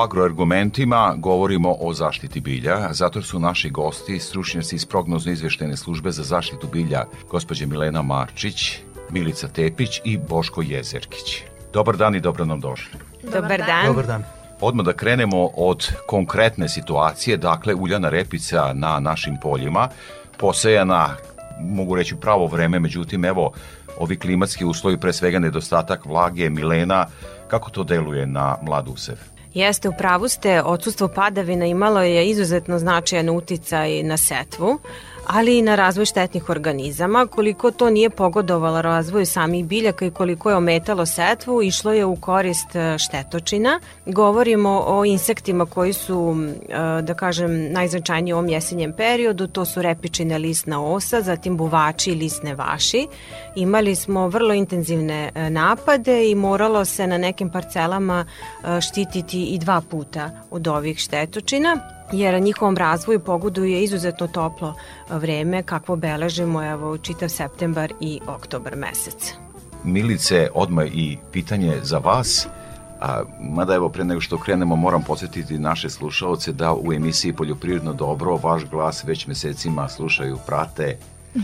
[0.00, 6.10] U agroargumentima govorimo o zaštiti bilja, zato su naši gosti stručnjaci iz prognozno izveštene službe
[6.10, 8.78] za zaštitu bilja, gospođe Milena Marčić,
[9.10, 11.42] Milica Tepić i Boško Jezerkić.
[11.72, 12.98] Dobar dan i dobro nam došli.
[13.32, 13.86] Dobar dan.
[13.86, 14.24] Dobar dan.
[14.60, 19.88] Odmah da krenemo od konkretne situacije, dakle uljana repica na našim poljima,
[20.38, 21.08] posejana,
[21.60, 23.52] mogu reći pravo vreme, međutim evo
[23.98, 27.06] ovi klimatski uslovi, pre svega nedostatak vlage, Milena,
[27.48, 29.39] kako to deluje na mlad usev?
[29.54, 34.78] Jeste, u pravu ste, odsustvo padavina imalo je izuzetno značajan uticaj na setvu,
[35.32, 37.26] ali i na razvoj štetnih organizama.
[37.26, 42.16] Koliko to nije pogodovalo razvoju samih biljaka i koliko je ometalo setvu, išlo je u
[42.16, 43.80] korist e, štetočina.
[44.06, 46.36] Govorimo o insektima koji su,
[46.68, 52.10] e, da kažem, najznačajniji u ovom jesenjem periodu, to su repičine lisna osa, zatim buvači
[52.10, 53.06] i lisne vaši.
[53.56, 58.24] Imali smo vrlo intenzivne e, napade i moralo se na nekim parcelama
[58.80, 64.74] štititi i dva puta od ovih štetočina jer njihovom razvoju pogoduje izuzetno toplo
[65.10, 69.34] vreme kakvo beležimo evo čitav septembar i oktobar mesec.
[69.84, 72.48] Milice, odmah i pitanje za vas.
[73.00, 77.92] A, mada evo pre nego što krenemo moram podsjetiti naše slušaoce da u emisiji Poljoprivredno
[77.92, 80.96] dobro vaš glas već mesecima slušaju, prate,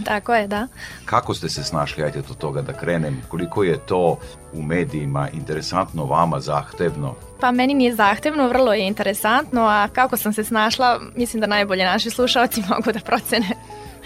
[0.05, 0.67] Tako je, da.
[1.05, 4.19] Kako ste se snašli, ajte do toga da krenem, koliko je to
[4.53, 7.15] u medijima interesantno vama, zahtevno?
[7.41, 11.85] Pa meni nije zahtevno, vrlo je interesantno, a kako sam se snašla, mislim da najbolje
[11.85, 13.49] naši slušalci mogu da procene.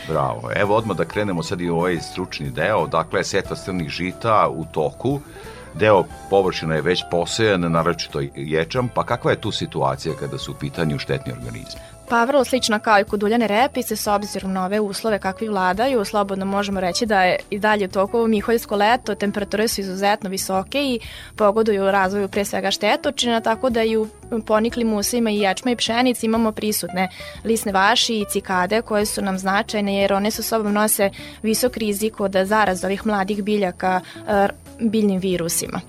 [0.09, 0.51] Bravo.
[0.57, 2.87] Evo odmah da krenemo sad i u ovaj stručni deo.
[2.87, 5.21] Dakle, setva strnih žita u toku.
[5.75, 8.89] Deo površina je već posejan, naročito ječam.
[8.95, 11.81] Pa kakva je tu situacija kada su u pitanju štetni organizmi?
[12.11, 16.05] Pa vrlo slična kao i kod uljane repice, s obzirom na ove uslove kakvi vladaju,
[16.05, 21.01] slobodno možemo reći da je i dalje toliko miholjsko leto, temperature su izuzetno visoke i
[21.37, 24.09] pogoduju razvoju pre svega štetočina, tako da i u
[24.47, 27.09] poniklim usima i ječma i pšenici imamo prisutne
[27.45, 31.11] lisne vaši i cikade koje su nam značajne jer one su sobom nose
[31.43, 34.01] visok rizik od zaraz ovih mladih biljaka
[34.81, 35.81] biljnim virusima.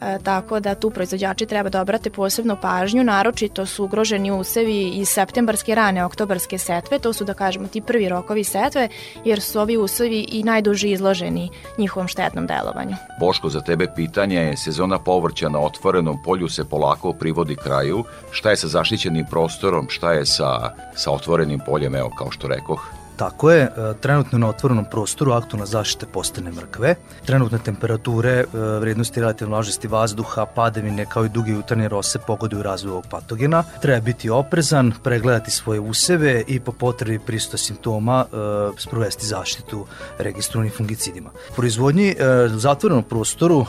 [0.00, 5.08] E, tako da tu proizvođači treba da obrate posebnu pažnju, naročito su ugroženi usevi iz
[5.08, 8.88] septembarske rane oktobarske setve, to su da kažemo ti prvi rokovi setve,
[9.24, 12.96] jer su ovi usevi i najduži izloženi njihovom štetnom delovanju.
[13.20, 18.50] Boško, za tebe pitanje je, sezona povrća na otvorenom polju se polako privodi kraju, šta
[18.50, 22.99] je sa zaštićenim prostorom, šta je sa, sa otvorenim poljem, evo kao što rekoh?
[23.20, 23.70] Tako je, e,
[24.00, 26.94] trenutno na otvorenom prostoru aktualna zaštita postane mrkve.
[27.24, 28.44] Trenutne temperature, e,
[28.80, 33.62] vrednosti relativne vlažnosti vazduha, padavine kao i duge jutarnje rose pogoduju razvoj ovog patogena.
[33.82, 38.36] Treba biti oprezan, pregledati svoje useve i po potrebi prisuta simptoma e,
[38.78, 39.86] sprovesti zaštitu
[40.18, 41.30] registrovanim fungicidima.
[41.50, 42.14] U proizvodnji
[42.54, 43.66] u zatvorenom prostoru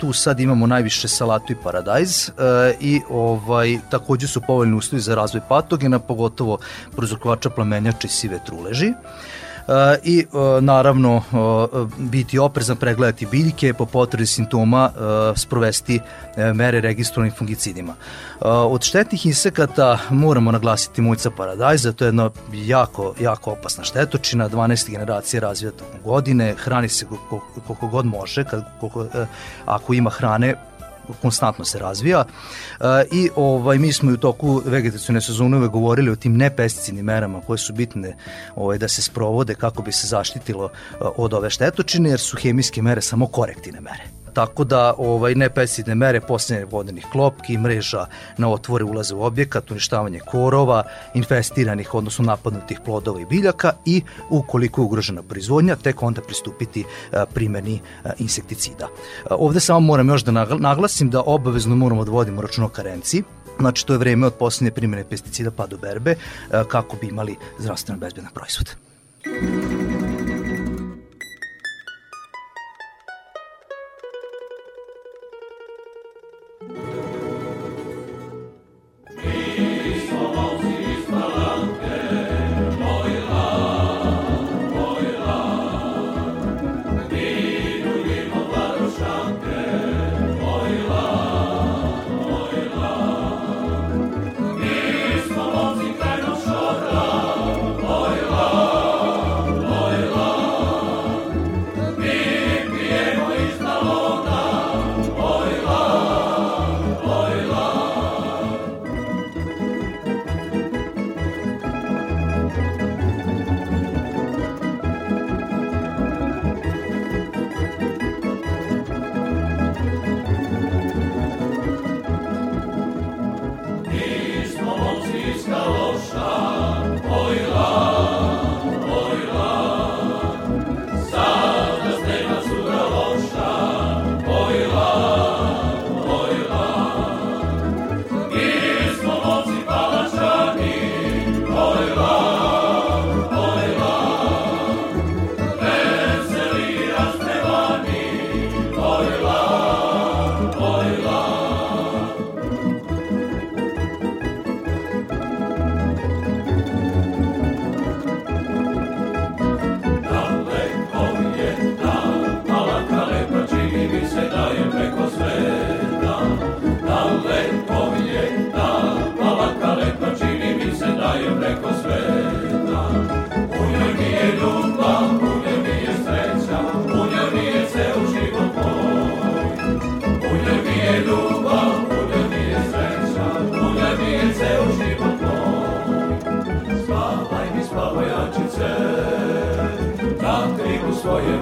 [0.00, 2.30] tu sad imamo najviše salatu i paradajz
[2.80, 6.58] i ovaj takođe su povoljni uslovi za razvoj patogena, pogotovo
[6.96, 8.89] prouzrokovača plamenjača i sive truleži
[9.70, 14.90] E, i e, naravno e, biti oprezan, pregledati biljke, po potrebi simptoma
[15.36, 16.00] sprovesti
[16.54, 17.94] mere registrovanim fungicidima.
[18.40, 24.90] Od štetnih insekata moramo naglasiti mujca paradajza, to je jedna jako, jako opasna štetočina, 12.
[24.90, 25.72] generacija razvija
[26.04, 27.06] godine, hrani se
[27.64, 28.44] koliko, god može,
[28.80, 29.06] koliko,
[29.66, 30.54] ako ima hrane,
[31.22, 32.24] konstantno se razvija.
[32.80, 37.40] E, i ovaj mi smo u toku vegetacione sezone uvek govorili o tim nepesticidnim merama
[37.40, 38.16] koje su bitne
[38.56, 42.82] ovaj da se sprovode kako bi se zaštitilo e, od ove štetočine jer su hemijske
[42.82, 48.06] mere samo korektivne mere tako da ovaj nepesticidne mere posljednje vodenih klopki, mreža
[48.38, 50.82] na otvore ulaze u objekat, uništavanje korova,
[51.14, 56.84] infestiranih, odnosno napadnutih plodova i biljaka i ukoliko je ugrožena proizvodnja, tek onda pristupiti
[57.34, 57.80] primjeni
[58.18, 58.88] insekticida.
[59.30, 63.22] Ovde samo moram još da naglasim da obavezno moramo da vodimo račun o karenciji,
[63.60, 66.14] Znači, to je vreme od posljednje primjene pesticida pa do berbe
[66.68, 68.89] kako bi imali zdravstveno bezbedan proizvod.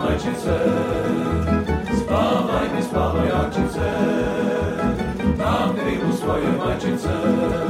[0.08, 0.58] Majčice,
[2.00, 3.90] spavaj mi spavajačice,
[5.38, 7.67] na krilu svoje majčice.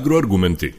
[0.00, 0.72] Agroargumenti.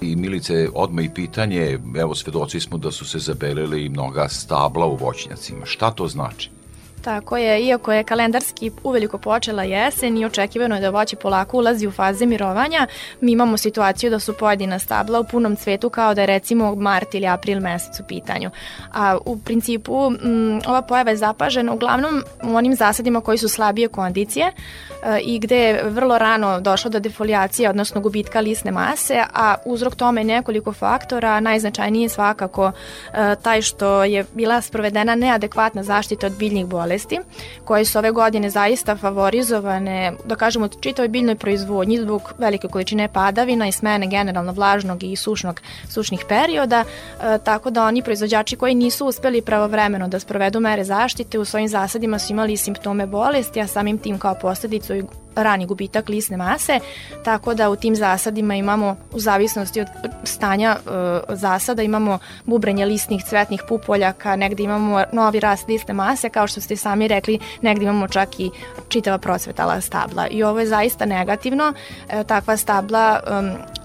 [0.00, 4.96] I Milice, odmah i pitanje, evo svedoci smo da su se zabelili mnoga stabla u
[4.96, 5.66] voćnjacima.
[5.66, 6.50] Šta to znači?
[7.04, 11.86] Tako je, iako je kalendarski uveliko počela jesen i očekivano je da voće polako ulazi
[11.86, 12.86] u faze mirovanja,
[13.20, 17.14] mi imamo situaciju da su pojedina stabla u punom cvetu kao da je recimo mart
[17.14, 18.50] ili april mesec u pitanju.
[18.92, 23.88] A u principu m, ova pojava je zapažena uglavnom u onim zasadima koji su slabije
[23.88, 24.46] kondicije
[25.02, 29.94] e, i gde je vrlo rano došlo do defolijacije, odnosno gubitka lisne mase, a uzrok
[29.94, 32.72] tome je nekoliko faktora, najznačajniji je svakako
[33.12, 37.18] e, taj što je bila sprovedena neadekvatna zaštita od biljnih bolesti bolesti,
[37.64, 43.68] koje su ove godine zaista favorizovane, da kažemo, čitavoj biljnoj proizvodnji zbog velike količine padavina
[43.68, 49.06] i smene generalno vlažnog i sušnog, sušnih perioda, e, tako da oni proizvođači koji nisu
[49.06, 53.98] uspeli pravovremeno da sprovedu mere zaštite u svojim zasadima su imali simptome bolesti, a samim
[53.98, 55.04] tim kao posledicu i
[55.36, 56.80] rani gubitak lisne mase,
[57.24, 59.88] tako da u tim zasadima imamo, u zavisnosti od
[60.24, 66.46] stanja e, zasada, imamo bubrenje listnih cvetnih pupoljaka, negde imamo novi rast lisne mase, kao
[66.46, 68.50] što ste sami rekli, negde imamo čak i
[68.88, 70.26] čitava procvetala stabla.
[70.30, 71.72] I ovo je zaista negativno,
[72.08, 73.20] e, takva stabla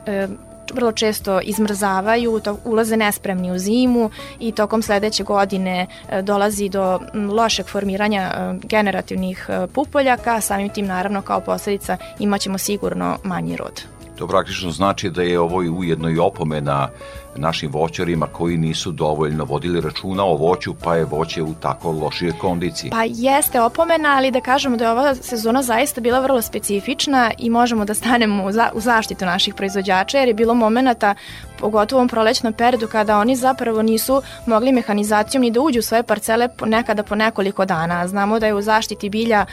[0.06, 0.28] e,
[0.74, 4.10] vrlo često izmrzavaju, to, ulaze nespremni u zimu
[4.40, 10.86] i tokom sledeće godine e, dolazi do lošeg formiranja e, generativnih e, pupoljaka, samim tim
[10.86, 13.99] naravno kao posledica imaćemo sigurno manji rod.
[14.20, 16.90] To praktično znači da je ovo ujedno i opomena
[17.36, 22.32] našim voćarima koji nisu dovoljno vodili računa o voću, pa je voće u tako lošije
[22.32, 22.90] kondiciji.
[22.90, 27.50] Pa jeste opomena, ali da kažemo da je ova sezona zaista bila vrlo specifična i
[27.50, 31.16] možemo da stanemo u, u zaštitu naših proizvođača, jer je bilo momenata,
[31.60, 36.04] pogotovo u prolećnom periodu, kada oni zapravo nisu mogli mehanizacijom ni da uđu u svoje
[36.04, 38.08] parcele nekada po nekoliko dana.
[38.08, 39.46] Znamo da je u zaštiti bilja,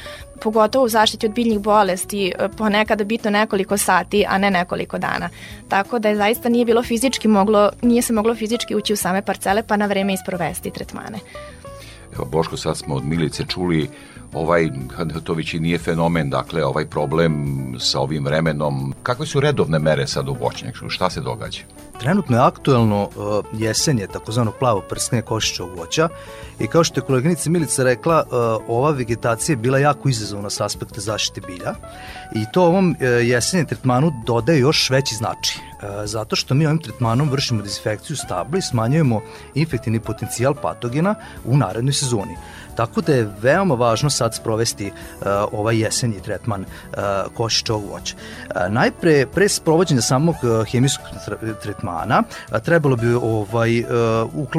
[0.43, 5.29] pogotovo u zaštiti od biljnih bolesti, ponekada bitno nekoliko sati, a ne nekoliko dana.
[5.69, 9.23] Tako da je zaista nije bilo fizički moglo nije se moglo fizički ući u same
[9.23, 11.19] parcele pa na vreme isprovesti tretmane.
[12.15, 13.89] Evo, Boško, sad smo od Milice čuli
[14.37, 14.71] ovaj,
[15.25, 17.33] to već i nije fenomen, dakle, ovaj problem
[17.79, 18.95] sa ovim vremenom.
[19.03, 20.89] Kakve su redovne mere sad u voćnjaku?
[20.89, 21.61] Šta se događa?
[22.01, 26.09] Trenutno je aktuelno uh, jesenje takozvano plavo prstnje košićog voća
[26.61, 30.61] i kao što je koleginica Milica rekla, uh, ova vegetacija je bila jako izazovna s
[30.61, 31.75] aspekta zaštite bilja
[32.35, 35.67] i to ovom uh, jesenjem tretmanu dodaje još veći značaj
[36.05, 39.21] zato što mi ovim tretmanom vršimo dezinfekciju stabla i smanjujemo
[39.55, 41.15] infektivni potencijal patogena
[41.45, 42.37] u narednoj sezoni.
[42.77, 46.99] Tako da je veoma važno sad sprovesti uh, ovaj jesenji tretman uh,
[47.35, 48.15] košičovog voća.
[48.17, 51.07] Uh, najpre, pre sprovođenja samog uh, hemijskog
[51.63, 53.87] tretmana, uh, trebalo bi ovaj, uh,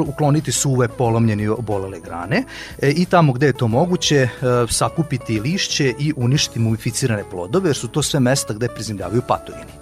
[0.08, 2.42] ukloniti suve polomljene obolele grane
[2.82, 7.76] uh, i tamo gde je to moguće uh, sakupiti lišće i uništiti mumificirane plodove, jer
[7.76, 9.72] su to sve mesta gde prezimljavaju patogeni.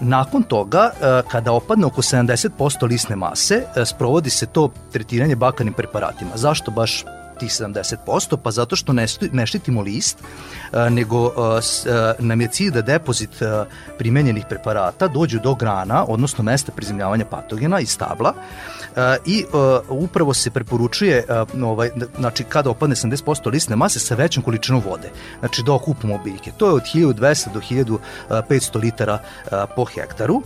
[0.00, 0.90] Nakon toga,
[1.28, 6.30] kada opadne oko 70% lisne mase, sprovodi se to tretiranje bakarnim preparatima.
[6.34, 7.04] Zašto baš
[7.38, 10.18] tih 70%, pa zato što ne, ne štitimo list,
[10.90, 11.32] nego
[12.18, 13.30] nam je cilj da depozit
[13.98, 18.34] primenjenih preparata dođu do grana, odnosno mesta prizemljavanja patogena i stabla
[19.26, 19.44] i
[19.88, 21.24] upravo se preporučuje
[21.62, 25.10] ovaj, znači kada opadne 70% listne mase sa većom količinom vode,
[25.40, 26.50] znači da okupamo biljke.
[26.56, 27.60] To je od 1200 do
[28.30, 29.18] 1500 litara
[29.76, 30.42] po hektaru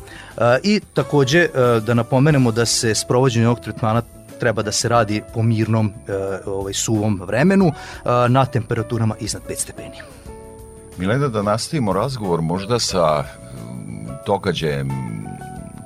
[0.62, 1.49] i takođe
[1.87, 4.02] da napomenemo da se sprovođenje ovog tretmana
[4.38, 6.12] treba da se radi po mirnom e,
[6.47, 9.97] ovaj, suvom vremenu e, na temperaturama iznad 5 stepeni.
[10.99, 13.25] Milena, da nastavimo razgovor možda sa
[14.26, 14.90] događajem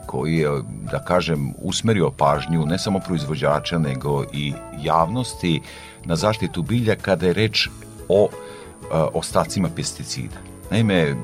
[0.06, 5.60] koji je, da kažem, usmerio pažnju ne samo proizvođača, nego i javnosti
[6.04, 7.68] na zaštitu bilja kada je reč
[8.08, 8.28] o
[9.14, 10.36] ostacima pesticida.
[10.70, 11.14] Naime,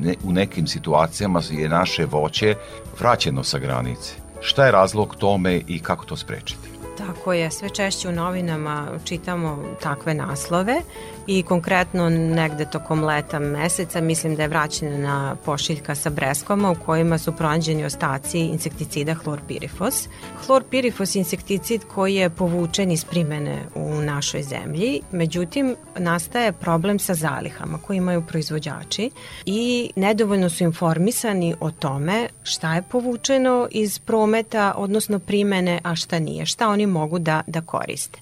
[0.00, 2.54] ne, u nekim situacijama je naše voće
[3.00, 4.12] vraćeno sa granice.
[4.40, 6.65] Šta je razlog tome i kako to sprečiti?
[6.98, 10.80] Tako je, sve češće u novinama čitamo takve naslove
[11.26, 17.18] i konkretno negde tokom leta meseca mislim da je vraćena pošiljka sa breskvama u kojima
[17.18, 20.08] su pronađeni ostaci insekticida hlorpirifos.
[20.46, 27.14] Hlorpirifos je insekticid koji je povučen iz primene u našoj zemlji, međutim nastaje problem sa
[27.14, 29.10] zalihama koje imaju proizvođači
[29.46, 36.18] i nedovoljno su informisani o tome šta je povučeno iz prometa, odnosno primene, a šta
[36.18, 38.18] nije, šta oni mogu da, da koriste.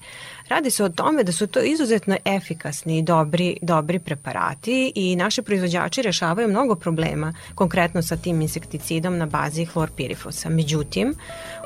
[0.48, 5.42] Radi se o tome da su to izuzetno efikasni i dobri, dobri preparati i naši
[5.42, 10.48] proizvođači rešavaju mnogo problema, konkretno sa tim insekticidom na bazi hlorpirifosa.
[10.48, 11.14] Međutim,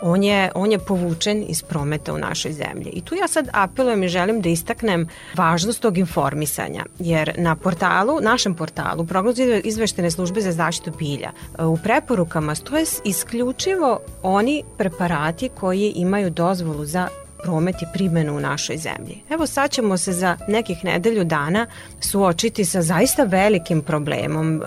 [0.02, 2.90] on je, on je povučen iz prometa u našoj zemlji.
[2.92, 8.20] I tu ja sad apelujem i želim da istaknem važnost tog informisanja, jer na portalu,
[8.20, 15.92] našem portalu, prognozu izveštene službe za zaštitu bilja, u preporukama stoje isključivo oni preparati koji
[15.96, 17.08] imaju dozvolu za
[17.42, 19.22] promet i primenu u našoj zemlji.
[19.30, 21.66] Evo sad ćemo se za nekih nedelju dana
[22.00, 24.62] suočiti sa zaista velikim problemom.
[24.62, 24.66] E,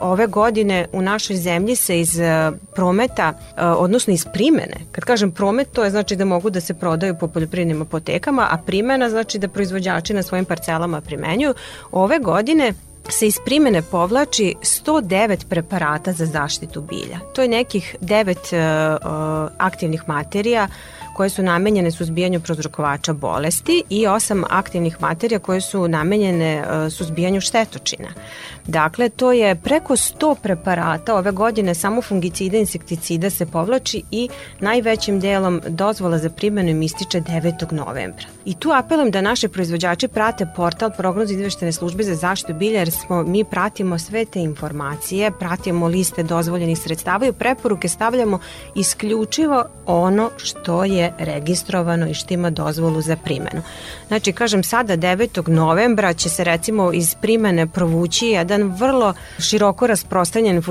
[0.00, 5.32] ove godine u našoj zemlji se iz e, prometa, e, odnosno iz primene, kad kažem
[5.32, 9.38] promet, to je znači da mogu da se prodaju po poljoprivrednim apotekama, a primena znači
[9.38, 11.54] da proizvođači na svojim parcelama primenjuju.
[11.92, 12.72] Ove godine
[13.08, 17.18] se iz primene povlači 109 preparata za zaštitu bilja.
[17.34, 20.68] To je nekih 9 uh, aktivnih materija
[21.20, 27.40] koje su namenjene suzbijanju prozrokovača bolesti i osam aktivnih materija koje su namenjene e, suzbijanju
[27.40, 28.08] štetočina.
[28.70, 34.28] Dakle, to je preko 100 preparata ove godine samo fungicida i insekticida se povlači i
[34.60, 37.72] najvećim delom dozvola za primjenu im ističe 9.
[37.72, 38.24] novembra.
[38.44, 42.90] I tu apelujem da naše proizvođači prate portal prognoz izveštene službe za zaštitu bilja jer
[42.90, 48.38] smo, mi pratimo sve te informacije, pratimo liste dozvoljenih sredstava i preporuke stavljamo
[48.74, 53.62] isključivo ono što je registrovano i što ima dozvolu za primenu.
[54.08, 55.48] Znači, kažem, sada 9.
[55.48, 60.62] novembra će se recimo iz primene provući jedan vrlo široko rasprostanjen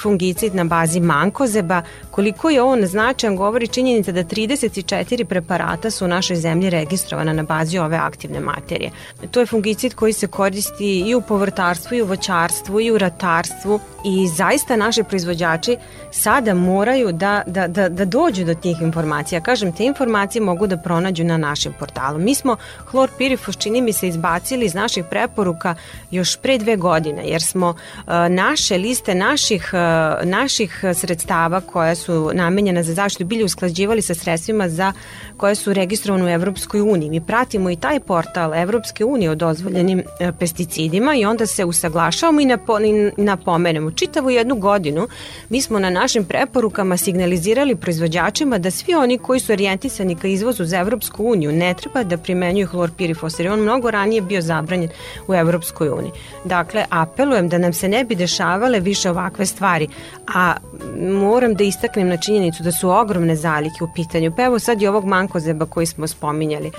[0.00, 1.82] fungicid na bazi mankozeba.
[2.10, 7.42] Koliko je on značajan govori činjenica da 34 preparata su u našoj zemlji registrovana na
[7.42, 8.90] bazi ove aktivne materije.
[9.30, 13.80] To je fungicid koji se koristi i u povrtarstvu i u voćarstvu i u ratarstvu
[14.04, 15.76] i zaista naši proizvođači
[16.10, 19.40] sada moraju da, da, da, da dođu do tih informacija.
[19.40, 22.18] Kažem, te informacije mogu da pronađu na našem portalu.
[22.18, 22.56] Mi smo
[22.90, 25.74] hlor pirifos čini mi se izbacili iz naših preporuka
[26.10, 32.30] još pre dve godine, jer smo uh, naše liste naših, uh, naših sredstava koja su
[32.34, 34.92] namenjena za zaštitu bilja usklađivali sa sredstvima za
[35.36, 37.10] koje su registrovane u Evropskoj uniji.
[37.10, 42.40] Mi pratimo i taj portal Evropske unije o dozvoljenim uh, pesticidima i onda se usaglašavamo
[42.40, 42.44] i,
[42.84, 43.90] i napomenemo.
[43.90, 45.08] Čitavu jednu godinu
[45.48, 50.64] mi smo na našim preporukama signalizirali proizvođačima da svi oni koji su orijentisani ka izvozu
[50.64, 54.90] za Evropsku uniju ne treba da primenjuju hlorpirifos jer je on mnogo ranije bio zabranjen
[55.28, 56.12] u Evropskoj uniji.
[56.44, 56.84] Dakle,
[57.14, 59.88] apelujem da nam se ne bi dešavale više ovakve stvari,
[60.34, 60.54] a
[61.00, 64.32] moram da istaknem na činjenicu da su ogromne zalike u pitanju.
[64.36, 66.70] Pa evo sad i ovog mankozeba koji smo spominjali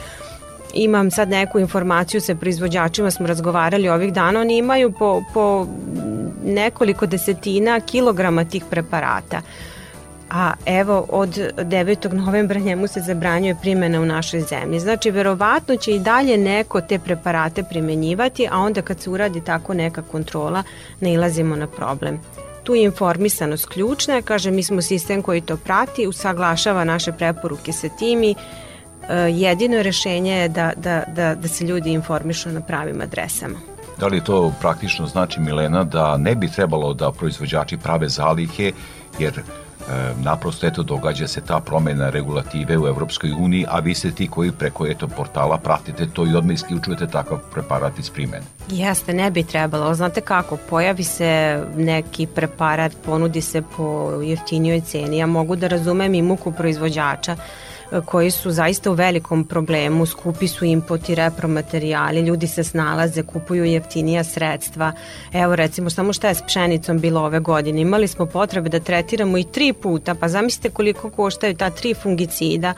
[0.76, 5.68] imam sad neku informaciju sa proizvođačima, smo razgovarali ovih dana, oni imaju po, po
[6.46, 9.42] nekoliko desetina kilograma tih preparata.
[10.36, 12.14] A evo od 9.
[12.14, 14.80] novembra njemu se zabranjuje primjena u našoj zemlji.
[14.80, 19.74] Znači verovatno će i dalje neko te preparate primenjivati, a onda kad se uradi tako
[19.74, 20.64] neka kontrola
[21.00, 22.20] nailazimo na problem.
[22.64, 27.90] Tu je informisanost ključna, kaže mi smo sistem koji to prati, usaglašava naše preporuke sa
[27.90, 28.36] tim i
[29.10, 33.58] e, jedino rešenje je da, da, da, da se ljudi informišu na pravim adresama.
[34.00, 38.72] Da li to praktično znači, Milena, da ne bi trebalo da proizvođači prave zalihe,
[39.20, 39.42] jer
[40.24, 44.52] naprosto eto događa se ta promena regulative u Evropskoj uniji, a vi ste ti koji
[44.52, 48.44] preko eto portala pratite to i odmah isključujete takav preparat iz primene.
[48.70, 49.94] Jeste, ne bi trebalo.
[49.94, 55.18] Znate kako, pojavi se neki preparat, ponudi se po jeftinijoj ceni.
[55.18, 57.36] Ja mogu da razumem i muku proizvođača
[58.06, 63.66] koji su zaista u velikom problemu, skupi su input i repromaterijali, ljudi se snalaze, kupuju
[63.66, 64.92] jeftinija sredstva.
[65.34, 69.38] Evo recimo samo šta je s pšenicom bilo ove godine, imali smo potrebe da tretiramo
[69.38, 72.74] i tri puta, pa zamislite koliko koštaju ta tri fungicida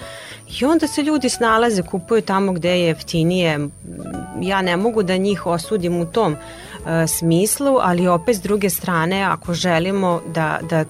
[0.60, 3.60] i onda se ljudi snalaze, kupuju tamo gde je jeftinije.
[4.42, 9.24] Ja ne mogu da njih osudim u tom uh, smislu, ali opet s druge strane
[9.24, 10.86] ako želimo da, da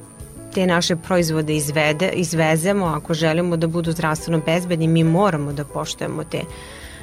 [0.57, 6.23] te naše proizvode izvede, izvezemo, ako želimo da budu zdravstveno bezbedni, mi moramo da poštujemo
[6.23, 6.41] te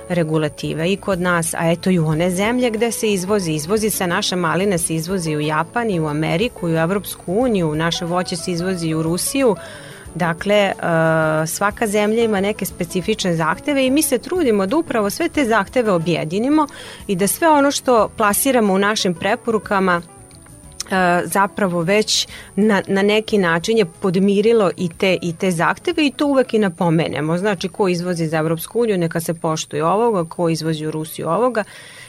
[0.08, 3.52] regulative i kod nas, a eto i one zemlje gde se izvozi.
[3.52, 7.74] Izvozi se naša malina se izvozi u Japan i u Ameriku i u Evropsku uniju,
[7.74, 9.56] naše voće se izvozi u Rusiju,
[10.14, 10.74] Dakle, e,
[11.46, 15.92] svaka zemlja ima neke specifične zahteve i mi se trudimo da upravo sve te zahteve
[15.92, 16.66] objedinimo
[17.06, 20.02] i da sve ono što plasiramo u našim preporukama
[21.24, 26.26] zapravo već na, na neki način je podmirilo i te, i te zahteve i to
[26.26, 27.38] uvek i napomenemo.
[27.38, 31.64] Znači, ko izvozi za Evropsku uniju, neka se poštuje ovoga, ko izvozi u Rusiju ovoga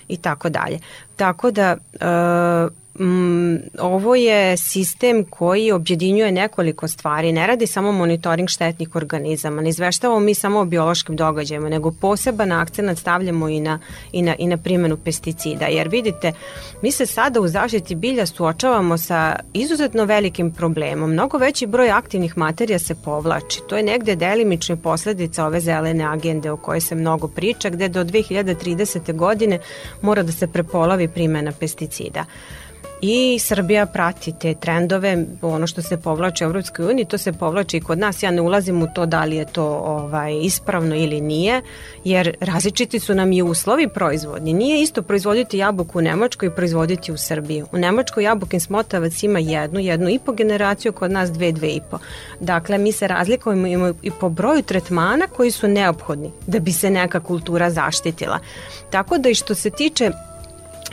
[0.07, 0.79] i tako dalje.
[1.15, 7.31] Tako da e, Mm, ovo je sistem koji objedinjuje nekoliko stvari.
[7.31, 12.51] Ne radi samo monitoring štetnih organizama, ne izveštavamo mi samo o biološkim događajima, nego poseban
[12.51, 13.79] akcent stavljamo i na,
[14.11, 15.65] i, na, i na primjenu pesticida.
[15.65, 16.33] Jer vidite,
[16.81, 21.11] mi se sada u zaštiti bilja suočavamo sa izuzetno velikim problemom.
[21.11, 23.61] Mnogo veći broj aktivnih materija se povlači.
[23.69, 28.03] To je negde delimična posledica ove zelene agende o kojoj se mnogo priča, gde do
[28.03, 29.15] 2030.
[29.15, 29.59] godine
[30.01, 32.25] mora da se prepolavi primjena pesticida
[33.05, 37.77] i Srbija prati te trendove, ono što se povlači u Evropskoj uniji, to se povlači
[37.77, 38.23] i kod nas.
[38.23, 41.61] Ja ne ulazim u to da li je to ovaj ispravno ili nije,
[42.03, 44.53] jer različiti su nam i uslovi proizvodni.
[44.53, 47.63] Nije isto proizvoditi jabuku u Nemačkoj i proizvoditi u Srbiji.
[47.71, 51.81] U Nemačkoj jabukin smotavac ima jednu, jednu i po generaciju, kod nas dve, dve i
[51.91, 51.97] po.
[52.39, 57.19] Dakle, mi se razlikujemo i po broju tretmana koji su neophodni da bi se neka
[57.19, 58.39] kultura zaštitila.
[58.89, 60.11] Tako da i što se tiče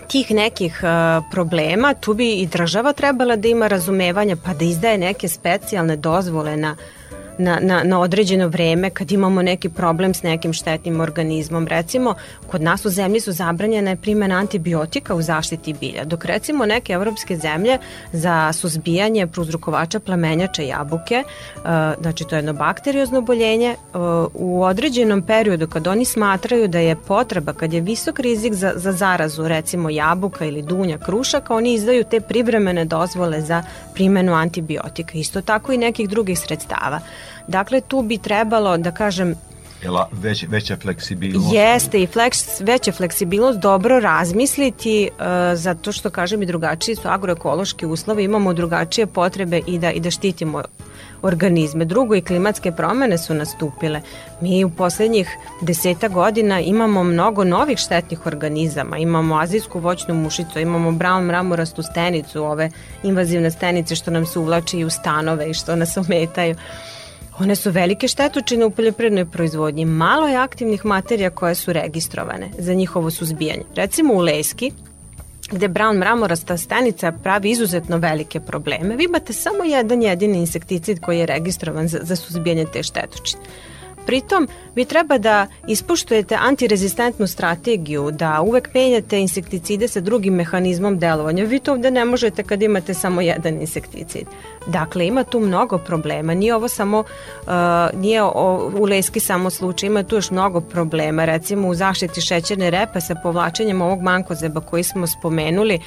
[0.09, 4.99] tih nekih uh, problema tu bi i država trebala da ima razumevanja pa da izdaje
[4.99, 6.77] neke specijalne dozvole na
[7.43, 11.67] na, na, na određeno vreme kad imamo neki problem s nekim štetnim organizmom.
[11.67, 12.15] Recimo,
[12.47, 17.37] kod nas u zemlji su zabranjene primjena antibiotika u zaštiti bilja, dok recimo neke evropske
[17.37, 17.79] zemlje
[18.13, 21.25] za suzbijanje prouzrokovača plamenjača jabuke,
[21.57, 21.63] uh,
[22.01, 24.01] znači to je jedno bakteriozno oboljenje, uh,
[24.35, 28.93] u određenom periodu kad oni smatraju da je potreba, kad je visok rizik za, za
[28.93, 33.63] zarazu, recimo jabuka ili dunja, krušaka, oni izdaju te privremene dozvole za
[33.95, 35.19] primjenu antibiotika.
[35.19, 37.01] Isto tako i nekih drugih sredstava.
[37.49, 39.35] Dakle, tu bi trebalo, da kažem,
[39.83, 41.55] Jela, već, veća fleksibilnost?
[41.55, 47.87] Jeste i fleks, veća fleksibilnost, dobro razmisliti, uh, zato što, kažem, i drugačiji su agroekološki
[47.87, 50.63] uslovi, imamo drugačije potrebe i da, i da štitimo
[51.23, 51.85] organizme.
[51.85, 54.01] Drugo, i klimatske promene su nastupile.
[54.41, 55.29] Mi u poslednjih
[55.61, 58.99] deseta godina imamo mnogo novih štetnih organizama.
[58.99, 62.71] Imamo azijsku voćnu mušicu, imamo brown mramorastu stenicu, ove
[63.03, 66.57] invazivne stenice što nam se uvlači i u stanove i što nas ometaju.
[67.43, 69.85] One su velike štetočine u poljoprivrednoj proizvodnji.
[69.85, 73.63] Malo je aktivnih materija koje su registrovane za njihovo suzbijanje.
[73.75, 74.71] Recimo u Leski,
[75.51, 81.19] gde brown mramorasta stanica pravi izuzetno velike probleme, vi imate samo jedan jedini insekticid koji
[81.19, 83.43] je registrovan za, za suzbijanje te štetočine.
[84.07, 91.45] Pritom, vi treba da ispuštujete antirezistentnu strategiju, da uvek menjate insekticide sa drugim mehanizmom delovanja.
[91.45, 94.27] Vi to ovde ne možete kad imate samo jedan insekticid.
[94.67, 96.35] Dakle, ima tu mnogo problema.
[96.35, 101.25] Nije ovo samo, uh, nije o, u leski samo slučaj, ima tu još mnogo problema.
[101.25, 105.81] Recimo u zaštiti šećerne repe sa povlačenjem ovog mankozeba koji smo spomenuli,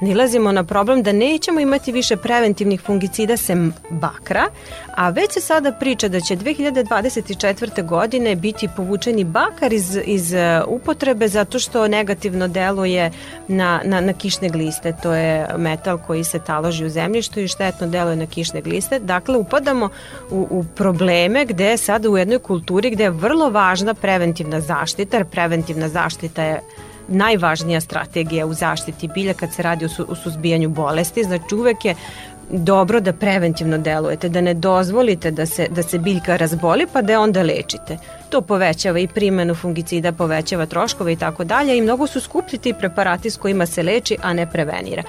[0.00, 4.44] nilazimo na problem da nećemo imati više preventivnih fungicida sem bakra,
[4.96, 7.86] a već se sada priča da će 2024.
[7.86, 13.12] godine biti povučeni bakar iz, iz uh, upotrebe zato što negativno deluje
[13.48, 14.96] na, na, na kišne gliste.
[15.02, 18.98] To je metal koji se taloži u zemljištu i štetno deluje na kišne gliste.
[18.98, 19.88] Dakle, upadamo
[20.30, 25.16] u, u probleme gde je sada u jednoj kulturi gde je vrlo važna preventivna zaštita,
[25.16, 26.60] jer preventivna zaštita je
[27.08, 31.24] najvažnija strategija u zaštiti bilja kad se radi o, su, o suzbijanju bolesti.
[31.24, 31.94] Znači uvek je
[32.50, 37.12] dobro da preventivno delujete, da ne dozvolite da se, da se biljka razboli pa da
[37.12, 37.98] je onda lečite.
[38.30, 42.74] To povećava i primenu fungicida, povećava troškove i tako dalje i mnogo su skuplji ti
[42.78, 45.02] preparati s kojima se leči, a ne prevenira.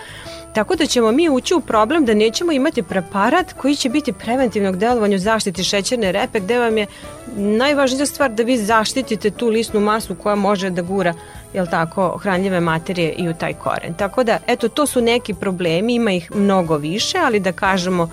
[0.54, 4.78] Tako da ćemo mi ući u problem da nećemo imati preparat koji će biti preventivnog
[4.78, 6.88] delovanja u zaštiti šećerne repe gde vam je
[7.36, 11.14] najvažnija stvar da vi zaštitite tu lisnu masu koja može da gura
[11.54, 13.94] jel tako, hranljive materije i u taj koren.
[13.94, 18.10] Tako da, eto, to su neki problemi, ima ih mnogo više, ali da kažemo,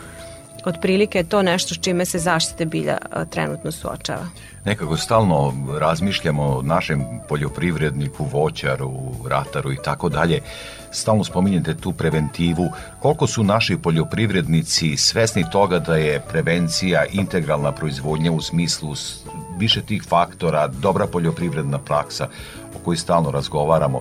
[0.66, 2.98] otprilike je to nešto s čime se zaštite bilja
[3.30, 4.26] trenutno suočava.
[4.64, 8.90] Nekako stalno razmišljamo o našem poljoprivredniku, voćaru,
[9.28, 10.40] rataru i tako dalje.
[10.90, 12.68] Stalno spominjete tu preventivu.
[13.00, 18.94] Koliko su naši poljoprivrednici svesni toga da je prevencija integralna proizvodnja u smislu
[19.58, 22.28] više tih faktora, dobra poljoprivredna praksa
[22.76, 24.00] o kojoj stalno razgovaramo.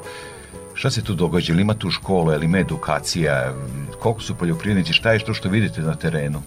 [0.74, 1.54] Šta se tu događa?
[1.54, 3.54] Ili ima tu škola, ili ima edukacija?
[4.00, 4.94] Koliko su poljoprivrednici?
[4.94, 6.42] Šta je što što vidite na terenu?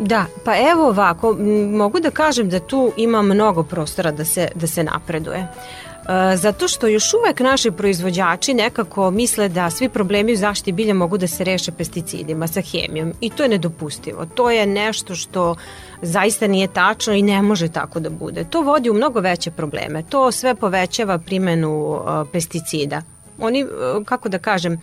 [0.00, 1.36] Da, pa evo ovako,
[1.72, 5.46] mogu da kažem da tu ima mnogo prostora da se, da se napreduje.
[6.10, 10.94] E, zato što još uvek naši proizvođači nekako misle da svi problemi u zaštiti bilja
[10.94, 14.26] mogu da se reše pesticidima, sa hemijom i to je nedopustivo.
[14.26, 15.56] To je nešto što
[16.02, 18.44] zaista nije tačno i ne može tako da bude.
[18.44, 20.02] To vodi u mnogo veće probleme.
[20.08, 23.02] To sve povećava primenu uh, pesticida.
[23.38, 23.70] Oni, uh,
[24.04, 24.80] kako da kažem,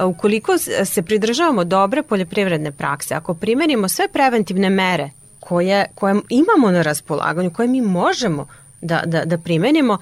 [0.00, 6.82] ukoliko se pridržavamo dobre poljoprivredne prakse, ako primenimo sve preventivne mere koje, koje imamo na
[6.82, 8.46] raspolaganju, koje mi možemo
[8.80, 9.98] da, da, da primenimo,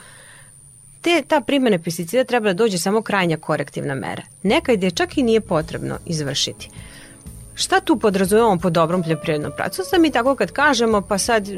[1.01, 4.23] te, ta primene pesticida treba da dođe samo krajnja korektivna mera.
[4.43, 6.71] Nekad je čak i nije potrebno izvršiti.
[7.59, 9.83] Šta tu podrazumemo po dobrom poljoprivrednom pracu?
[9.85, 11.49] Sad mi tako kad kažemo, pa sad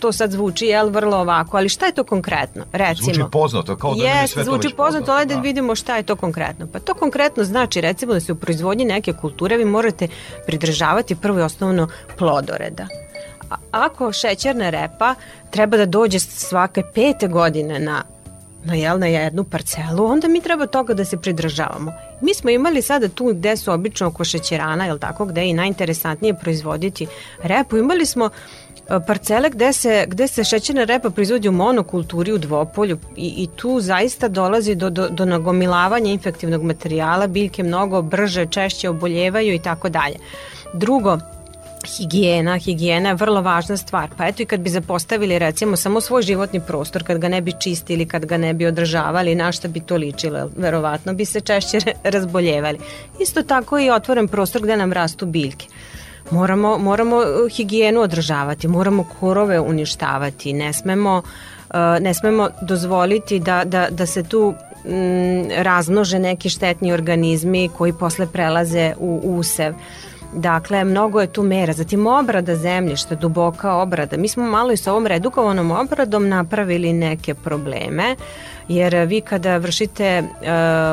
[0.00, 2.64] to sad zvuči jel, vrlo ovako, ali šta je to konkretno?
[2.72, 5.96] Recimo, zvuči poznato, kao da je sve zvuči to poznato, ali da, da vidimo šta
[5.96, 6.66] je to konkretno.
[6.72, 10.08] Pa to konkretno znači recimo da se u proizvodnji neke kulture vi morate
[10.46, 12.86] pridržavati prvo i osnovno plodoreda.
[13.50, 15.14] A ako šećerna repa
[15.50, 18.02] treba da dođe svake pete godine na
[18.64, 21.92] na, jel, na jednu parcelu, onda mi treba toga da se pridržavamo.
[22.20, 25.52] Mi smo imali sada tu gde su obično oko šećerana, jel tako, gde je i
[25.52, 27.06] najinteresantnije proizvoditi
[27.42, 28.30] repu, imali smo e,
[29.06, 33.80] parcele gde se, gde se šećerna repa proizvodi u monokulturi u dvopolju i, i tu
[33.80, 39.88] zaista dolazi do, do, do nagomilavanja infektivnog materijala, biljke mnogo brže, češće oboljevaju i tako
[39.88, 40.16] dalje.
[40.74, 41.18] Drugo,
[41.86, 44.08] higijena, higijena je vrlo važna stvar.
[44.16, 47.52] Pa eto i kad bi zapostavili recimo samo svoj životni prostor, kad ga ne bi
[47.60, 50.50] čistili, kad ga ne bi održavali, na šta bi to ličilo?
[50.56, 52.78] Verovatno bi se češće razboljevali.
[53.20, 55.66] Isto tako i otvoren prostor gde nam rastu biljke.
[56.30, 61.22] Moramo, moramo uh, higijenu održavati, moramo korove uništavati, ne smemo,
[61.68, 67.92] uh, ne smemo dozvoliti da, da, da se tu mm, razmnože neki štetni organizmi koji
[67.92, 69.74] posle prelaze u usev.
[70.32, 71.72] Dakle, mnogo je tu mera.
[71.72, 74.16] Zatim obrada zemljišta, duboka obrada.
[74.16, 78.16] Mi smo malo i sa ovom redukovanom obradom napravili neke probleme,
[78.68, 80.48] jer vi kada vršite uh,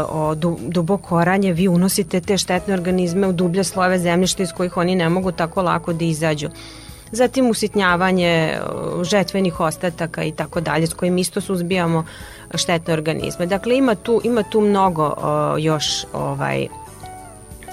[0.09, 4.95] o duboko oranje, vi unosite te štetne organizme u dublje slojeve zemljišta iz kojih oni
[4.95, 6.49] ne mogu tako lako da izađu
[7.11, 8.57] zatim usitnjavanje
[9.03, 12.05] žetvenih ostataka i tako dalje s kojim isto suzbijamo
[12.53, 13.45] štetne organizme.
[13.45, 16.67] Dakle ima tu ima tu mnogo o, još ovaj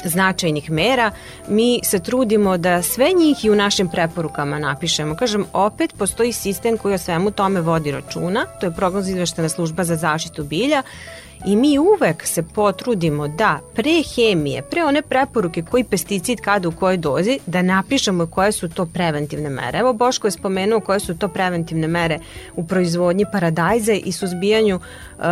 [0.05, 1.11] značajnih mera,
[1.49, 5.17] mi se trudimo da sve njih i u našim preporukama napišemo.
[5.17, 9.85] Kažem, opet postoji sistem koji o svemu tome vodi računa, to je prognoz izveštena služba
[9.85, 10.83] za zaštitu bilja,
[11.47, 16.73] I mi uvek se potrudimo da pre hemije, pre one preporuke koji pesticid kada u
[16.73, 19.79] kojoj dozi, da napišemo koje su to preventivne mere.
[19.79, 22.19] Evo Boško je spomenuo koje su to preventivne mere
[22.57, 25.25] u proizvodnji paradajza i suzbijanju, uh,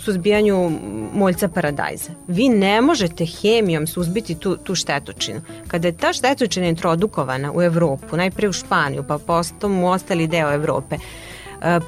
[0.00, 0.70] suzbijanju
[1.14, 2.10] moljca paradajza.
[2.28, 5.40] Vi ne možete hemijom suzbiti tu, tu štetočinu.
[5.68, 10.52] Kada je ta štetočina introdukovana u Evropu, najpre u Španiju, pa potom u ostali deo
[10.52, 11.35] Evrope, E,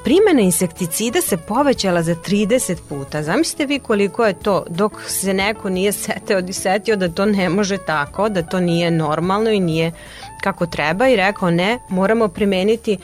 [0.03, 3.23] primena insekticida se povećala za 30 puta.
[3.23, 7.49] Zamislite vi koliko je to dok se neko nije seteo i setio da to ne
[7.49, 9.91] može tako, da to nije normalno i nije
[10.41, 12.97] kako treba i rekao ne, moramo primeniti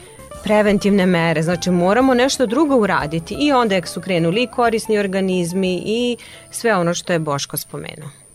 [0.44, 6.16] preventivne mere, znači moramo nešto drugo uraditi i onda su krenuli i korisni organizmi i
[6.50, 8.25] sve ono što je Boško spomenuo.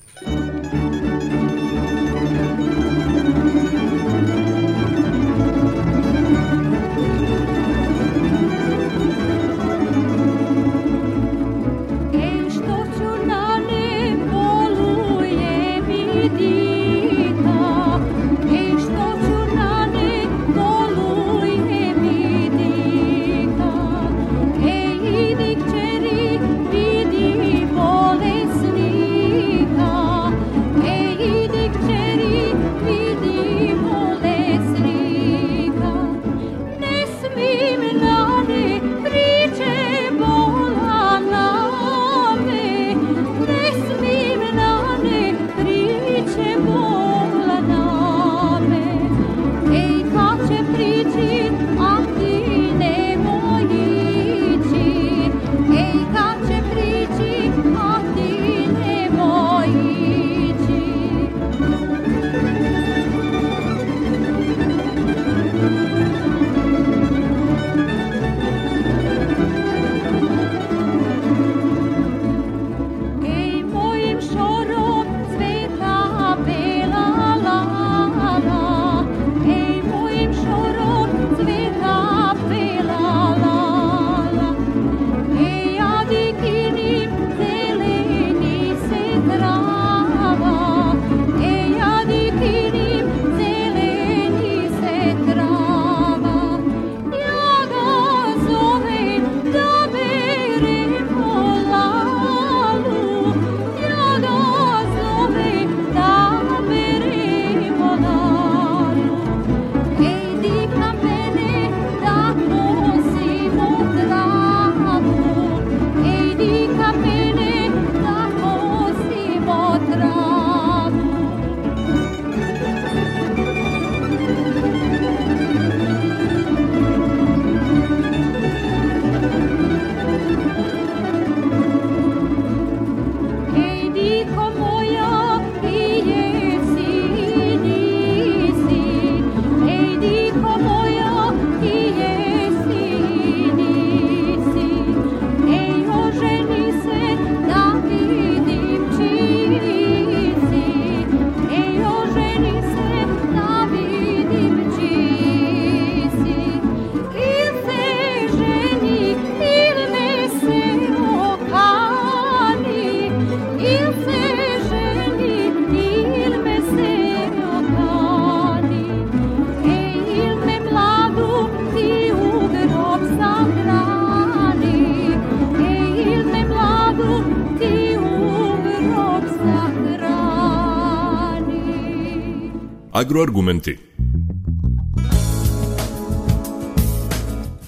[183.11, 183.77] Agroargumenti.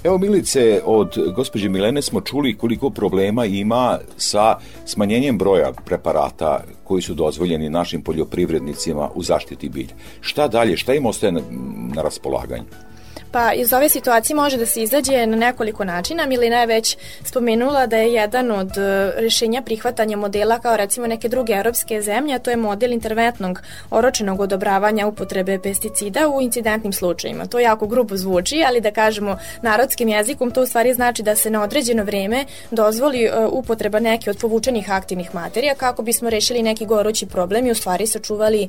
[0.03, 7.01] Evo Milice, od gospođe Milene smo čuli koliko problema ima sa smanjenjem broja preparata koji
[7.01, 9.93] su dozvoljeni našim poljoprivrednicima u zaštiti bilja.
[10.21, 11.41] Šta dalje, šta im ostaje na,
[11.95, 12.63] na raspolaganju?
[13.33, 16.25] Pa iz ove situacije može da se izađe na nekoliko načina.
[16.25, 21.29] Milina je već spomenula da je jedan od e, rešenja prihvatanja modela kao recimo neke
[21.29, 27.45] druge europske zemlje, a to je model interventnog oročenog odobravanja upotrebe pesticida u incidentnim slučajima.
[27.45, 31.49] To jako grubo zvuči, ali da kažemo narodskim jezikom, to u stvari znači da se
[31.49, 36.85] na određeno vreme dozvoli e, upotreba neke od povučenih aktivnih materija kako bismo rešili neki
[36.85, 38.67] gorući problem i u stvari sačuvali e,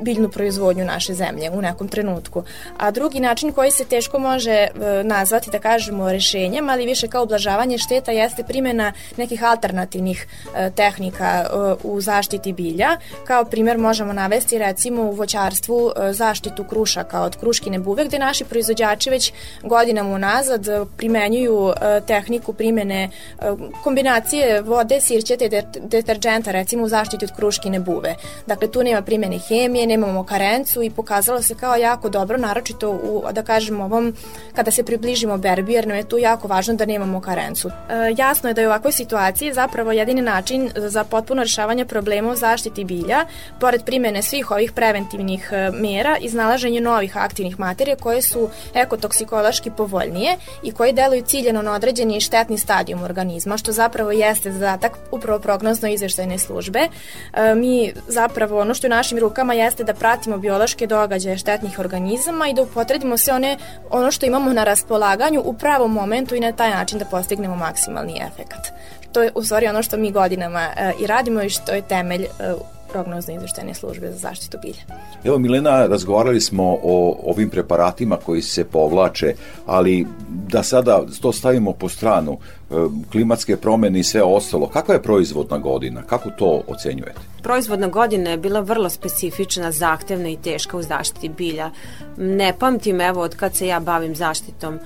[0.00, 2.44] biljnu proizvodnju naše zemlje u nekom trenutku.
[2.78, 4.68] A drugi način koji se teško može e,
[5.04, 11.44] nazvati, da kažemo, rešenjem, ali više kao ublažavanje šteta jeste primjena nekih alternativnih e, tehnika
[11.44, 11.46] e,
[11.82, 12.96] u zaštiti bilja.
[13.26, 19.10] Kao primer možemo navesti recimo u voćarstvu zaštitu krušaka od kruškine buve, gde naši proizvođači
[19.10, 21.72] već godinama unazad primenjuju
[22.06, 23.10] tehniku primjene
[23.82, 28.14] kombinacije vode, sirćete i deterđenta recimo u zaštiti od kruškine buve.
[28.46, 33.24] Dakle, tu nema primjene hemije, nemamo karencu i pokazalo se kao jako dobro, naročito u,
[33.32, 34.14] da kažem, kažem ovom,
[34.54, 37.68] kada se približimo berbi, jer nam je tu jako važno da nemamo karencu.
[37.68, 42.32] E, jasno je da je u ovakvoj situaciji zapravo jedini način za potpuno rešavanje problema
[42.32, 43.26] u zaštiti bilja,
[43.60, 50.36] pored primene svih ovih preventivnih e, mera, iznalaženje novih aktivnih materija koje su ekotoksikološki povoljnije
[50.62, 55.88] i koji deluju ciljeno na određeni štetni stadijum organizma, što zapravo jeste zadatak upravo prognozno
[55.88, 56.80] izveštajne službe.
[56.80, 61.78] E, mi zapravo ono što je u našim rukama jeste da pratimo biološke događaje štetnih
[61.78, 63.57] organizama i da upotredimo sve one
[63.90, 68.20] ono što imamo na raspolaganju u pravom momentu i na taj način da postignemo maksimalni
[68.32, 68.72] efekat.
[69.12, 72.22] To je u stvari ono što mi godinama e, i radimo i što je temelj
[72.22, 72.28] e,
[72.92, 74.98] prognozne izveštene službe za zaštitu bilja.
[75.24, 79.34] Evo Milena, razgovarali smo o ovim preparatima koji se povlače,
[79.66, 82.38] ali da sada to stavimo po stranu,
[82.70, 82.74] e,
[83.12, 86.02] klimatske promene i sve ostalo, kakva je proizvodna godina?
[86.02, 87.20] Kako to ocenjujete?
[87.48, 91.70] Proizvodna godina je bila vrlo specifična, zahtevna i teška u zaštiti bilja.
[92.16, 94.78] Ne pamtim, evo, od kad se ja bavim zaštitom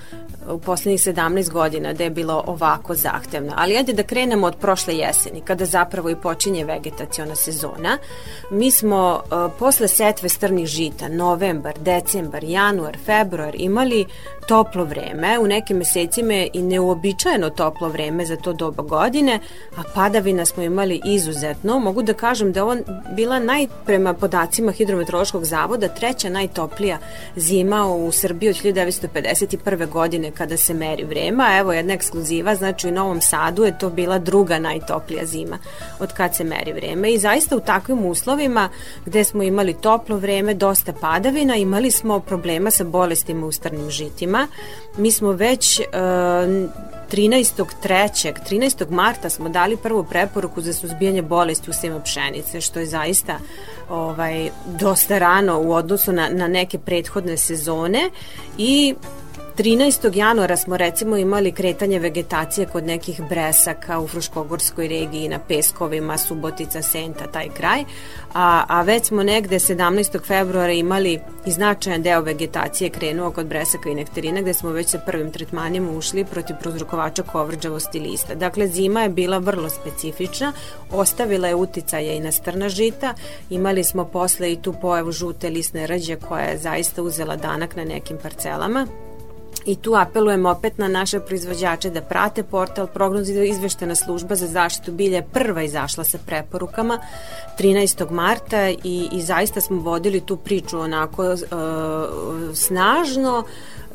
[0.49, 3.53] u poslednjih 17 godina da je bilo ovako zahtevna.
[3.57, 7.97] Ali ajde da krenemo od prošle jeseni, kada zapravo i počinje vegetaciona sezona.
[8.51, 14.05] Mi smo uh, posle setve strnih žita, novembar, decembar, januar, februar, imali
[14.47, 19.39] toplo vreme, u nekim mesecima i neuobičajeno toplo vreme za to doba godine,
[19.77, 21.79] a padavina smo imali izuzetno.
[21.79, 22.75] Mogu da kažem da ovo
[23.15, 26.97] bila naj, prema podacima Hidrometeorološkog zavoda, treća najtoplija
[27.35, 29.89] zima u Srbiji od 1951.
[29.89, 34.19] godine kada se meri vreme, evo jedna ekskluziva, znači u Novom Sadu je to bila
[34.19, 35.57] druga najtoplija zima
[35.99, 38.69] od kad se meri vreme i zaista u takvim uslovima
[39.05, 44.47] gde smo imali toplo vreme, dosta padavina, imali smo problema sa bolestima u strnim žitima.
[44.97, 45.85] Mi smo već uh,
[47.13, 47.65] 13.
[47.83, 48.33] 3.
[48.49, 48.89] 13.
[48.89, 53.39] marta smo dali prvu preporuku za suzbijanje bolesti usima pšenice, što je zaista
[53.89, 58.09] ovaj dosta rano u odnosu na, na neke prethodne sezone
[58.57, 58.95] i
[59.57, 60.17] 13.
[60.17, 66.81] januara smo recimo imali kretanje vegetacije kod nekih bresaka u Fruškogorskoj regiji na Peskovima, Subotica,
[66.81, 67.83] Senta, taj kraj,
[68.33, 70.27] a, a već smo negde 17.
[70.27, 74.99] februara imali i značajan deo vegetacije krenuo kod bresaka i nektarina gde smo već sa
[74.99, 78.35] prvim tretmanima ušli protiv prozrukovača kovrđavosti lista.
[78.35, 80.53] Dakle, zima je bila vrlo specifična,
[80.91, 83.13] ostavila je uticaje i na strna žita,
[83.49, 87.83] imali smo posle i tu pojavu žute lisne rđe koja je zaista uzela danak na
[87.83, 88.87] nekim parcelama
[89.65, 94.47] I tu apelujem opet na naše proizvođače da prate portal prognozi da izveštena služba za
[94.47, 96.99] zaštitu bilja prva izašla sa preporukama
[97.59, 98.11] 13.
[98.11, 101.37] marta i, i zaista smo vodili tu priču onako uh,
[102.55, 103.43] snažno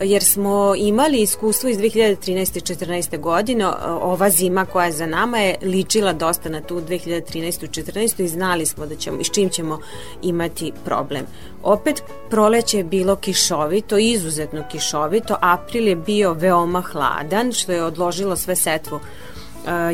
[0.01, 2.57] jer smo imali iskustvo iz 2013.
[2.57, 3.21] i 14.
[3.21, 3.67] godine,
[4.03, 7.65] ova zima koja je za nama je ličila dosta na tu 2013.
[7.65, 8.23] i 14.
[8.23, 9.79] i znali smo da ćemo s čim ćemo
[10.23, 11.27] imati problem.
[11.63, 18.37] Opet proleće je bilo kišovito, izuzetno kišovito, april je bio veoma hladan, što je odložilo
[18.37, 19.01] sve setvu uh,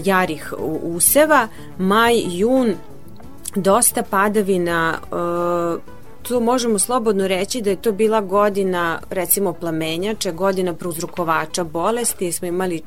[0.05, 2.75] jarih useva, maj, jun,
[3.55, 5.94] dosta padavina, uh,
[6.29, 12.49] tu možemo slobodno reći da je to bila godina recimo plamenjače, godina prouzrukovača bolesti, smo
[12.49, 12.83] imali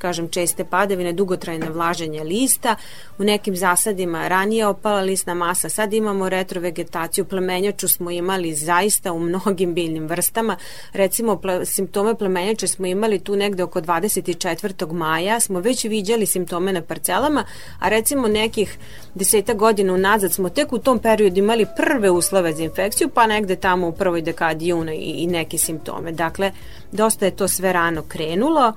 [0.00, 2.76] kažem, česte padavine, dugotrajne vlaženje lista,
[3.18, 9.18] u nekim zasadima ranije opala listna masa, sad imamo retrovegetaciju, plemenjaču smo imali zaista u
[9.18, 10.56] mnogim biljnim vrstama,
[10.92, 14.92] recimo ple, simptome plemenjače smo imali tu negde oko 24.
[14.92, 17.44] maja, smo već viđali simptome na parcelama,
[17.78, 18.78] a recimo nekih
[19.14, 23.56] deseta godina unazad smo tek u tom periodu imali prve uslove za infekciju, pa negde
[23.56, 26.12] tamo u prvoj dekadi juna i, i neke simptome.
[26.12, 26.52] Dakle,
[26.92, 28.72] dosta je to sve rano krenulo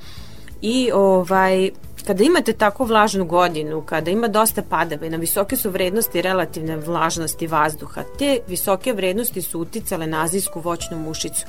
[0.64, 1.70] i ovaj
[2.06, 8.04] kada imate tako vlažnu godinu, kada ima dosta padavina, visoke su vrednosti relativne vlažnosti vazduha,
[8.20, 11.46] te visoke vrednosti su uticale na azijsku voćnu mušicu.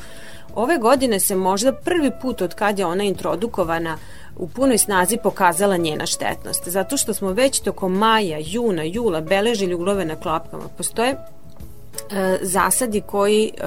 [0.55, 3.99] Ove godine se možda prvi put od kad je ona introdukovana
[4.37, 9.75] u punoj snazi pokazala njena štetnost, zato što smo već tokom maja, juna, jula beležili
[9.75, 10.65] ulove na klapkama.
[10.77, 11.17] Postoje
[12.41, 13.61] zasadi koji, e,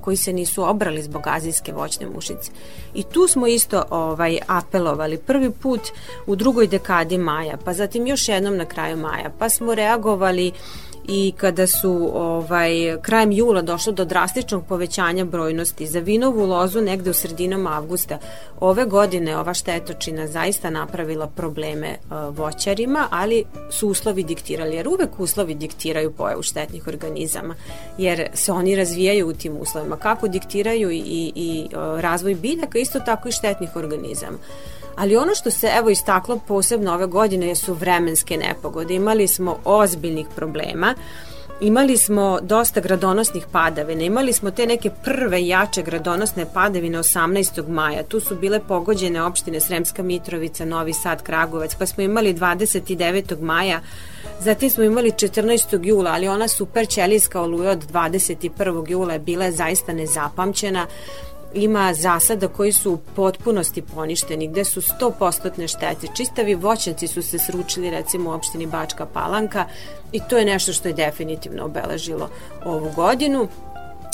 [0.00, 2.50] koji se nisu obrali zbog azijske voćne mušice.
[2.94, 5.80] I tu smo isto ovaj apelovali prvi put
[6.26, 10.89] u drugoj dekadi maja, pa zatim još jednom na kraju maja, pa smo reagovali uh,
[11.08, 17.10] i kada su ovaj krajem jula došlo do drastičnog povećanja brojnosti za vinovu lozu negde
[17.10, 18.18] u sredinom avgusta
[18.60, 25.20] ove godine ova štetočina zaista napravila probleme uh, voćarima, ali su uslovi diktirali, jer uvek
[25.20, 27.54] uslovi diktiraju pojavu štetnih organizama,
[27.98, 29.96] jer se oni razvijaju u tim uslovima.
[29.96, 34.38] Kako diktiraju i, i uh, razvoj biljaka, isto tako i štetnih organizama.
[34.96, 38.94] Ali ono što se evo istaklo posebno ove godine su vremenske nepogode.
[38.94, 40.94] Imali smo ozbiljnih problema.
[41.60, 47.68] Imali smo dosta gradonosnih padavina, imali smo te neke prve jače gradonosne padavine 18.
[47.68, 53.40] maja, tu su bile pogođene opštine Sremska Mitrovica, Novi Sad, Kragovac, pa smo imali 29.
[53.40, 53.80] maja,
[54.40, 55.86] zatim smo imali 14.
[55.86, 58.90] jula, ali ona super ćelijska oluja od 21.
[58.90, 60.86] jula je bila zaista nezapamćena,
[61.54, 66.06] ima zasada koji su u potpunosti poništeni, gde su 100% štete.
[66.14, 69.64] Čistavi voćnjaci su se sručili recimo u opštini Bačka Palanka
[70.12, 72.28] i to je nešto što je definitivno obeležilo
[72.64, 73.48] ovu godinu.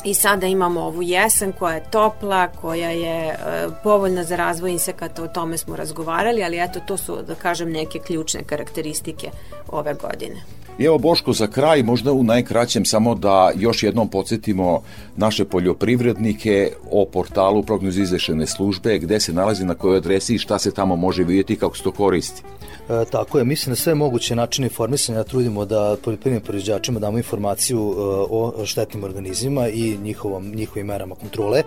[0.04, 3.36] I sada imamo ovu jesen koja je topla, koja je e,
[3.82, 7.98] povoljna za razvoj insekata, o tome smo razgovarali, ali eto to su, da kažem, neke
[7.98, 9.30] ključne karakteristike
[9.68, 10.36] ove godine.
[10.78, 14.82] I evo Boško za kraj, možda u najkraćem samo da još jednom podsjetimo
[15.16, 20.58] naše poljoprivrednike o portalu prognoz izvešene službe, gde se nalazi na kojoj adresi i šta
[20.58, 22.42] se tamo može vidjeti kako se to koristi.
[22.88, 27.78] E, tako je, mislim da sve moguće načine informisanja trudimo da poljoprivrednim proizvođačima damo informaciju
[27.78, 28.00] e,
[28.30, 31.58] o štetnim organizmima i njihovom, njihovim merama kontrole.
[31.58, 31.64] E,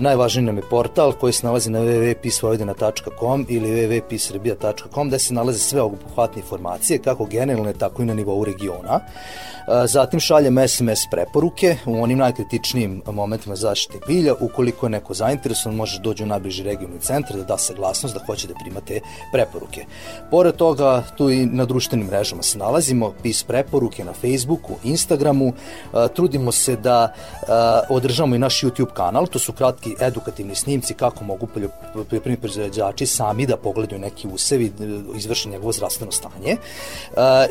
[0.00, 5.80] najvažniji nam je portal koji se nalazi na www.pisvojvodina.com ili www.pisrbija.com gde se nalaze sve
[5.80, 9.00] obuhvatne informacije kako generalne, tako i na nivou regiona.
[9.86, 14.34] Zatim šaljem SMS preporuke u onim najkritičnijim momentima zaštite bilja.
[14.40, 18.24] Ukoliko je neko zainteresovan, može da dođe u najbliži regionalni centar da da saglasnost da
[18.26, 19.00] hoće da primate
[19.32, 19.84] preporuke.
[20.30, 25.52] Pored toga, tu i na društvenim mrežama se nalazimo, pis preporuke na Facebooku, Instagramu.
[26.14, 27.14] Trudimo se da
[27.88, 31.46] održamo i naš YouTube kanal, to su kratki edukativni snimci kako mogu
[31.92, 34.72] poljoprivredni proizvođači sami da pogledaju neki usevi,
[35.16, 36.56] izvršenje njegovo zdravstveno stanje.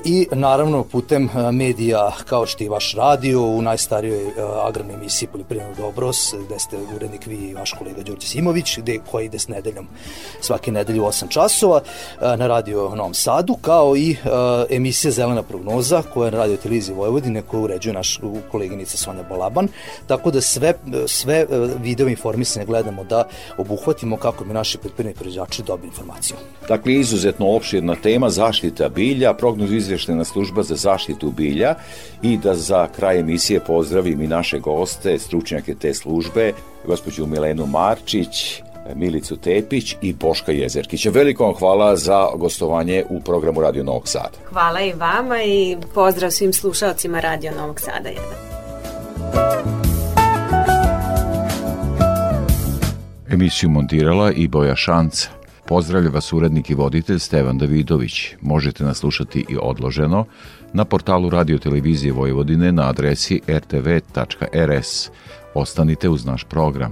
[0.05, 0.58] I naravno
[0.91, 4.31] putem medija kao što i vaš radio u najstarijoj uh,
[4.67, 9.25] agrarnoj emisiji Poljoprivredno Dobros, gde ste urednik vi i vaš kolega Đorđe Simović, gde, koji
[9.25, 9.87] ide s nedeljom
[10.41, 14.15] svake nedelje u 8 časova uh, na radio Novom Sadu, kao i
[14.69, 18.19] emisija Zelena prognoza koja je na radio televiziji Vojvodine koju uređuje naš
[18.51, 19.67] koleginica Sonja Balaban,
[20.07, 20.73] tako da sve,
[21.07, 21.45] sve
[21.81, 26.37] video informisanje gledamo da obuhvatimo kako bi naši poljoprivredni proizvođači dobili informaciju.
[26.67, 31.75] Dakle, izuzetno opširna tema zaštita bilja, prognoz izvještena služba za zaštitu bilja
[32.21, 36.53] i da za kraj emisije pozdravim i naše goste, stručnjake te službe,
[36.85, 38.61] gospođu Milenu Marčić,
[38.95, 41.09] Milicu Tepić i Boška Jezerkića.
[41.09, 44.37] Veliko vam hvala za gostovanje u programu Radio Novog Sada.
[44.49, 48.09] Hvala i vama i pozdrav svim slušalcima Radio Novog Sada.
[53.29, 55.38] Emisiju montirala i Boja Šanca.
[55.69, 58.35] Pozdravlja vas urednik i voditelj Stevan Davidović.
[58.41, 60.25] Možete nas slušati i odloženo
[60.73, 65.09] na portalu Radio Televizije Vojvodine na adresi rtv.rs.
[65.53, 66.91] Ostanite uz naš program.